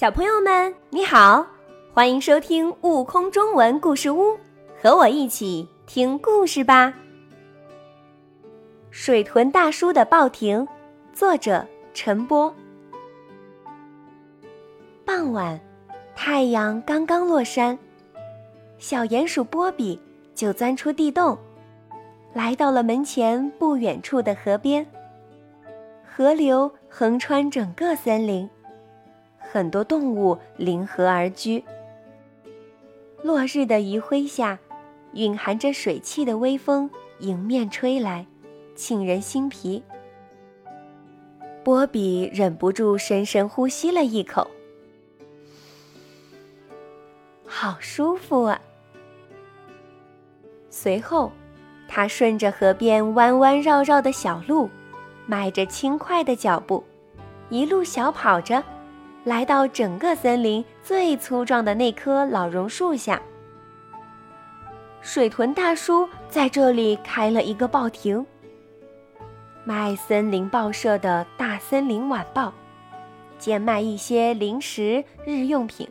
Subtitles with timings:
[0.00, 1.46] 小朋友们，你好，
[1.92, 4.32] 欢迎收听《悟空中文故事屋》，
[4.80, 6.94] 和我一起听故事吧。
[8.90, 10.66] 水豚大叔的报亭，
[11.12, 12.50] 作者陈波。
[15.04, 15.60] 傍晚，
[16.16, 17.78] 太阳刚刚落山，
[18.78, 20.00] 小鼹鼠波比
[20.34, 21.36] 就钻出地洞，
[22.32, 24.86] 来到了门前不远处的河边。
[26.02, 28.48] 河流横穿整个森林。
[29.52, 31.64] 很多动物临河而居。
[33.20, 34.58] 落日的余晖下，
[35.14, 38.24] 蕴含着水汽的微风迎面吹来，
[38.76, 39.82] 沁人心脾。
[41.64, 44.48] 波比忍不住深深呼吸了一口，
[47.44, 48.60] 好舒服啊！
[50.70, 51.32] 随后，
[51.88, 54.70] 他顺着河边弯弯绕绕的小路，
[55.26, 56.82] 迈着轻快的脚步，
[57.48, 58.62] 一路小跑着。
[59.24, 63.20] 来到整个森林最粗壮的那棵老榕树下，
[65.02, 68.24] 水豚大叔在这里开了一个报亭，
[69.62, 72.50] 卖森林报社的大森林晚报，
[73.38, 75.86] 兼卖一些零食、日用品。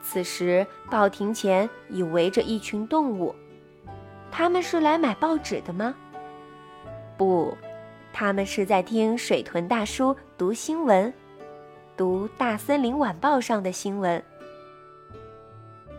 [0.00, 3.34] 此时，报亭前已围着一群动物，
[4.30, 5.92] 他们是来买报纸的吗？
[7.16, 7.56] 不，
[8.12, 11.12] 他们是在听水豚大叔读新闻。
[12.00, 14.22] 读《大森林晚报》上的新闻。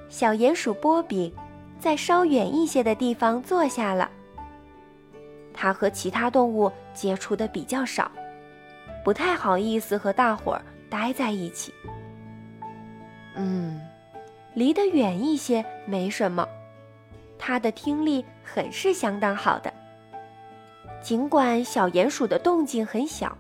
[0.10, 1.32] 小鼹鼠波比
[1.80, 4.10] 在稍远一些的地方坐下了。
[5.54, 8.12] 它和其他动物接触的比较少，
[9.06, 11.72] 不太好意思和大伙儿待在一起。
[13.36, 13.80] 嗯，
[14.56, 16.48] 离得远一些没什么。
[17.38, 19.72] 他的听力很是相当好的，
[21.00, 23.38] 尽管小鼹鼠的动静很小。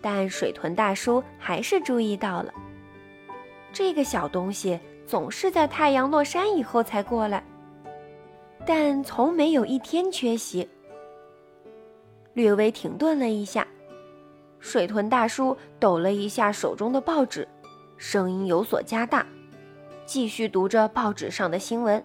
[0.00, 2.52] 但水豚大叔还是注意到了，
[3.72, 7.44] 这个小东西总是在太阳落山以后才过来，
[8.64, 10.68] 但从没有一天缺席。
[12.32, 13.66] 略微停顿了一下，
[14.58, 17.46] 水豚大叔抖了一下手中的报纸，
[17.96, 19.26] 声音有所加大，
[20.06, 22.02] 继续读着报纸上的新闻。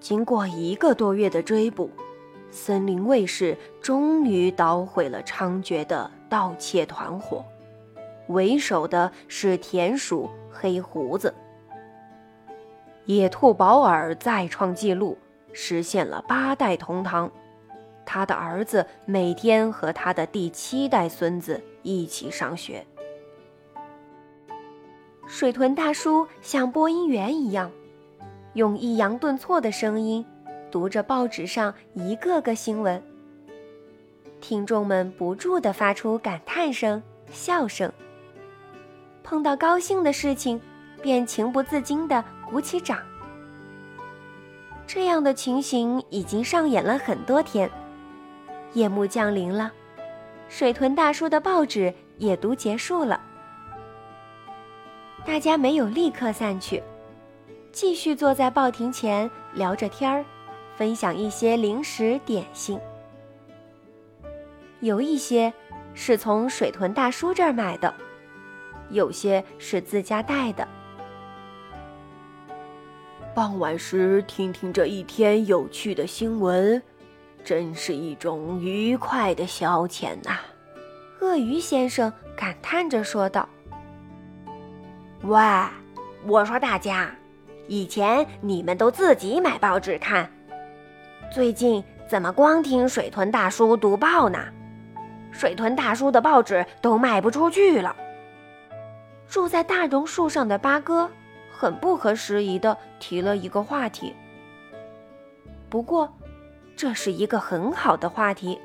[0.00, 1.90] 经过一个多月的追捕。
[2.50, 7.44] 森林卫士终于捣毁了猖獗的盗窃团伙，
[8.26, 11.32] 为首的是田鼠黑胡子。
[13.04, 15.16] 野兔保尔再创纪录，
[15.52, 17.30] 实现了八代同堂。
[18.04, 22.84] 他的儿子每天和他的第七代孙子一起上学。
[25.28, 27.70] 水豚大叔像播音员一样，
[28.54, 30.26] 用抑扬顿挫的声音。
[30.68, 33.00] 读着报纸上一个个新闻，
[34.46, 37.90] 听众们不住地发出感叹声、笑声。
[39.22, 40.60] 碰到高兴的事情，
[41.00, 42.98] 便情不自禁地鼓起掌。
[44.86, 47.70] 这样的情形已经上演了很多天。
[48.74, 49.72] 夜幕降临了，
[50.50, 53.18] 水豚大叔的报纸也读结束了。
[55.24, 56.82] 大家没有立刻散去，
[57.72, 60.22] 继续坐在报亭前聊着天儿。
[60.76, 62.78] 分享一些零食点心，
[64.80, 65.52] 有一些
[65.94, 67.94] 是从水豚大叔这儿买的，
[68.90, 70.66] 有些是自家带的。
[73.34, 76.80] 傍晚时听听这一天有趣的新闻，
[77.44, 80.38] 真是一种愉快的消遣呐！
[81.20, 83.48] 鳄鱼先生感叹着说道
[85.24, 85.40] ：“喂，
[86.26, 87.10] 我说大家，
[87.66, 90.30] 以前你们都自己买报纸看。”
[91.32, 94.38] 最近怎么光听水豚大叔读报呢？
[95.34, 97.94] 水豚大叔的报纸都卖不出去了。
[99.28, 101.10] 住在大榕树上的八哥
[101.50, 104.14] 很不合时宜地提了一个话题。
[105.68, 106.08] 不过，
[106.76, 108.60] 这是一个很好的话题。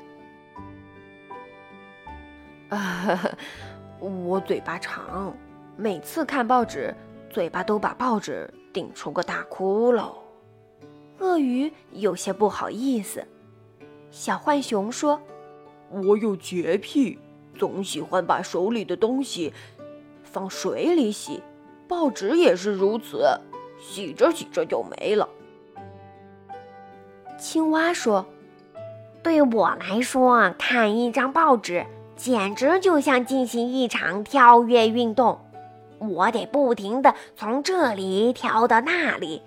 [2.68, 3.18] 啊，
[3.98, 5.34] 我嘴巴长，
[5.76, 6.94] 每次看报纸，
[7.28, 10.12] 嘴巴都把报纸顶出个大窟窿。
[11.18, 13.26] 鳄鱼有些不好意思，
[14.12, 15.20] 小浣熊说
[15.90, 17.18] ：“我有洁癖，
[17.58, 19.52] 总喜欢把手里的东西
[20.22, 21.42] 放水里洗，
[21.88, 23.24] 报纸也是如此，
[23.80, 25.28] 洗着洗着就没了。”
[27.36, 28.26] 青蛙说
[29.22, 31.84] ：“对我来说，看一张报纸
[32.16, 35.40] 简直就像进行一场跳跃运动，
[35.98, 39.42] 我得不停地从这里跳到那里。”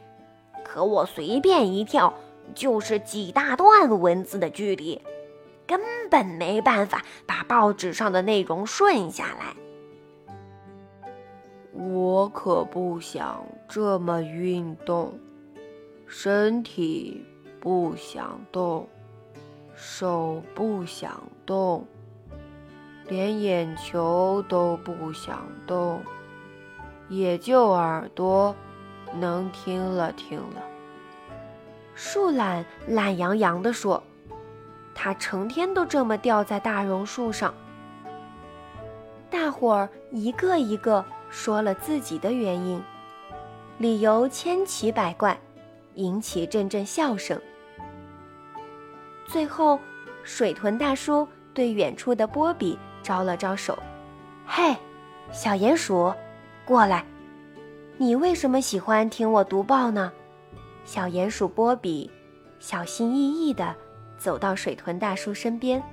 [0.66, 2.16] 可我随便一跳，
[2.56, 5.00] 就是几大段文字的距离，
[5.66, 5.80] 根
[6.10, 9.56] 本没办法把报纸上的内容顺下来。
[11.72, 15.20] 我可不想这么运动，
[16.06, 17.26] 身体
[17.60, 18.88] 不想动，
[19.74, 21.88] 手不想动，
[23.08, 26.02] 连眼球都不想动，
[27.10, 28.56] 也就耳朵
[29.16, 30.62] 能听了听了。
[31.96, 34.04] 树懒懒洋洋地说
[34.96, 37.54] ：“它成天都这么吊在大榕树上。”
[39.30, 42.82] 大伙儿一个一个说了自己的原因，
[43.80, 45.38] 理由千奇百怪，
[45.96, 47.42] 引起阵阵笑声。
[49.26, 49.80] 最后，
[50.24, 53.78] 水豚大叔对远处的波比招了招手
[54.46, 54.76] ：“嘿，
[55.32, 56.14] 小鼹鼠，
[56.64, 57.04] 过来！
[57.98, 60.12] 你为什么喜欢听我读报呢？”
[60.86, 62.12] 小鼹鼠波比
[62.60, 63.76] 小心翼翼地
[64.24, 65.84] 走到水豚大叔身边，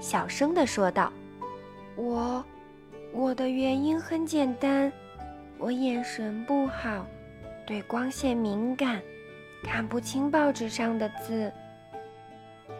[0.00, 1.12] 小声地说道
[1.94, 2.42] ：“我……”
[3.12, 4.90] 我的原因很简单，
[5.58, 7.04] 我眼神不好，
[7.66, 9.02] 对光线敏感，
[9.64, 11.52] 看不清报纸上的字。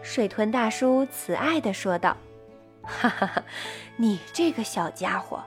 [0.01, 2.17] 水豚大叔慈爱地说道
[2.81, 3.43] ：“哈哈哈，
[3.97, 5.43] 你这个小家伙，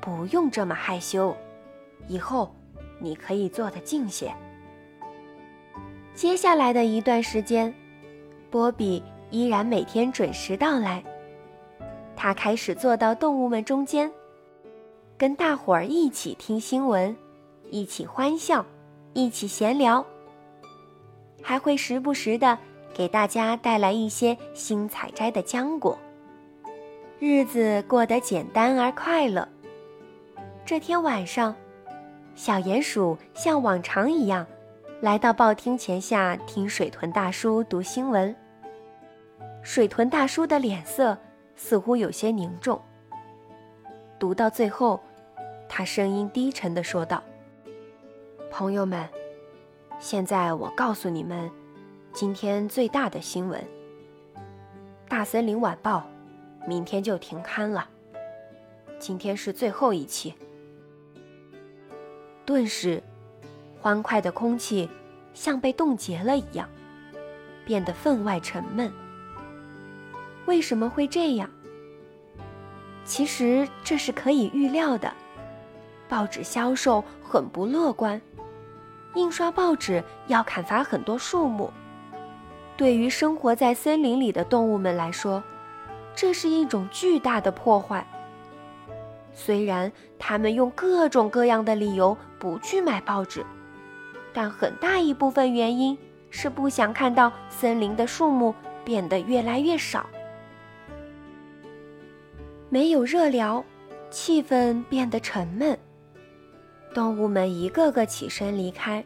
[0.00, 1.36] 不用这么害羞，
[2.06, 2.54] 以后
[3.00, 4.32] 你可以坐得近些。”
[6.14, 7.74] 接下来的一段时间，
[8.50, 11.02] 波比依然每天准时到来。
[12.16, 14.10] 他开始坐到动物们中间，
[15.16, 17.16] 跟大伙儿一起听新闻，
[17.70, 18.64] 一起欢笑，
[19.14, 20.04] 一起闲聊，
[21.42, 22.58] 还会时不时的
[22.92, 25.96] 给大家带来一些新采摘的浆果。
[27.18, 29.48] 日子过得简单而快乐。
[30.66, 31.54] 这天晚上，
[32.34, 34.46] 小鼹鼠像往常一样，
[35.00, 38.34] 来到报厅前下听水豚大叔读新闻。
[39.62, 41.18] 水豚大叔的脸色。
[41.62, 42.80] 似乎有些凝重。
[44.18, 44.98] 读到最后，
[45.68, 47.22] 他声音低沉地说道
[48.50, 49.06] ：“朋友们，
[49.98, 51.50] 现在我告诉你们，
[52.14, 53.62] 今天最大的新闻。
[55.06, 56.08] 大森林晚报
[56.66, 57.86] 明天就停刊了，
[58.98, 60.34] 今天是最后一期。”
[62.46, 63.02] 顿时，
[63.82, 64.88] 欢快的空气
[65.34, 66.66] 像被冻结了一样，
[67.66, 68.90] 变得分外沉闷。
[70.46, 71.48] 为什么会这样？
[73.04, 75.12] 其实这是可以预料的。
[76.08, 78.20] 报纸销售很不乐观，
[79.14, 81.72] 印刷报纸要砍伐很多树木。
[82.76, 85.42] 对于生活在森林里的动物们来说，
[86.14, 88.06] 这是一种巨大的破坏。
[89.32, 93.44] 虽然他们用各种各样的理由不去买报纸，
[94.32, 95.96] 但很大一部分原因
[96.30, 98.54] 是不想看到森林的树木
[98.84, 100.06] 变得越来越少。
[102.72, 103.64] 没有热聊，
[104.10, 105.76] 气氛变得沉闷。
[106.94, 109.04] 动物们一个个起身离开。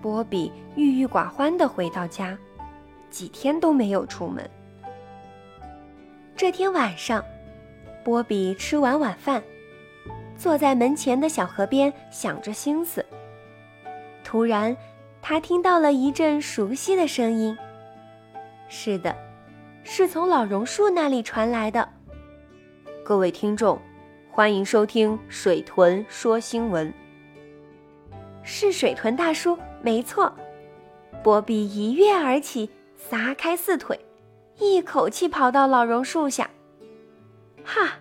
[0.00, 2.36] 波比郁郁寡欢地回到家，
[3.10, 4.44] 几天都没有出门。
[6.34, 7.24] 这天晚上，
[8.02, 9.40] 波比吃完晚饭，
[10.36, 13.06] 坐在门前的小河边想着心思。
[14.24, 14.76] 突然，
[15.20, 17.56] 他听到了一阵熟悉的声音。
[18.68, 19.16] 是的，
[19.84, 21.88] 是从老榕树那里传来的。
[23.04, 23.80] 各位听众，
[24.30, 26.94] 欢迎收听水豚说新闻。
[28.44, 30.32] 是水豚大叔，没错。
[31.20, 33.98] 波比一跃而起，撒开四腿，
[34.56, 36.48] 一口气跑到老榕树下。
[37.64, 37.98] 哈，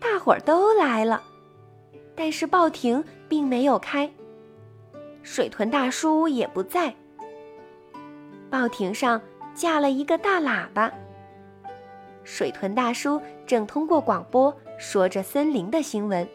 [0.00, 1.22] 大伙儿都来了，
[2.16, 4.10] 但是报亭并没有开，
[5.22, 6.94] 水豚大叔也不在。
[8.48, 9.20] 报亭上
[9.54, 10.90] 架了一个大喇叭。
[12.32, 16.26] 水豚大叔正通过广播说着森林的新闻。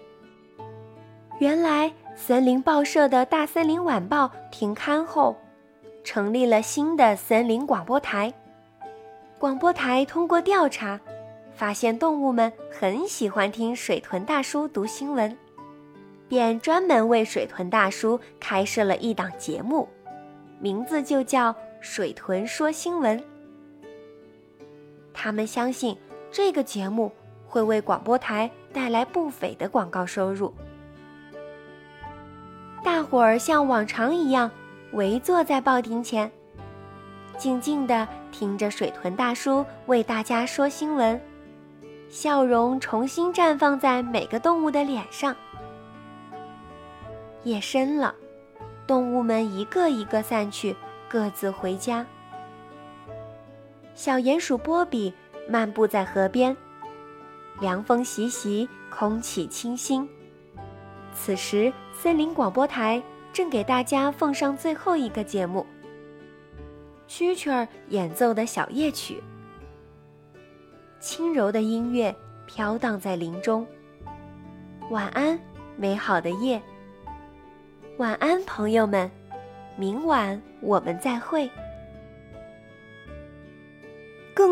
[1.39, 5.37] 原来，森林报社的大森林晚报停刊后，
[6.03, 8.33] 成立了新的森林广播台。
[9.39, 10.99] 广播台通过调查，
[11.53, 15.35] 发现动物们很喜欢听水豚大叔读新闻，
[16.27, 19.87] 便专门为水豚大叔开设了一档节目，
[20.59, 23.17] 名字就叫《水豚说新闻》。
[25.15, 25.97] 他们相信
[26.29, 27.11] 这个节目
[27.47, 30.53] 会为广播台带来不菲的广告收入。
[32.83, 34.51] 大伙儿像往常一样
[34.91, 36.31] 围坐在报亭前，
[37.37, 41.19] 静静地听着水豚大叔为大家说新闻，
[42.09, 45.35] 笑容重新绽放在每个动物的脸上。
[47.43, 48.13] 夜深了，
[48.85, 50.75] 动物们一个一个散去，
[51.09, 52.05] 各自回家。
[53.95, 55.13] 小鼹鼠波比
[55.49, 56.55] 漫步在河边，
[57.61, 60.07] 凉风习习，空气清新。
[61.13, 65.65] 此时，森林广播台正给大家奉上最后一个节目——
[67.07, 69.23] 蛐蛐儿演奏的小夜曲。
[70.99, 72.13] 轻柔的音乐
[72.45, 73.65] 飘荡在林中。
[74.89, 75.39] 晚安，
[75.77, 76.61] 美好的夜。
[77.97, 79.09] 晚安，朋友们，
[79.77, 81.49] 明晚我们再会。